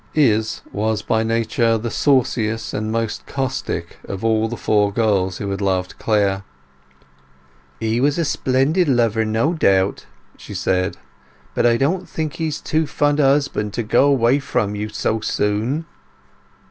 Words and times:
Izz 0.15 0.61
was 0.71 1.03
by 1.03 1.21
nature 1.21 1.77
the 1.77 1.91
sauciest 1.91 2.73
and 2.73 2.91
most 2.91 3.27
caustic 3.27 3.99
of 4.05 4.25
all 4.25 4.47
the 4.47 4.57
four 4.57 4.91
girls 4.91 5.37
who 5.37 5.51
had 5.51 5.61
loved 5.61 5.99
Clare. 5.99 6.41
"He 7.79 8.01
was 8.01 8.15
a 8.17 8.23
very 8.25 8.25
splendid 8.25 8.87
lover, 8.87 9.23
no 9.25 9.53
doubt," 9.53 10.07
she 10.37 10.55
said; 10.55 10.97
"but 11.53 11.67
I 11.67 11.77
don't 11.77 12.09
think 12.09 12.37
he 12.37 12.47
is 12.47 12.59
a 12.59 12.63
too 12.63 12.87
fond 12.87 13.19
husband 13.19 13.73
to 13.75 13.83
go 13.83 14.05
away 14.07 14.39
from 14.39 14.73
you 14.75 14.89
so 14.89 15.19
soon." 15.19 15.85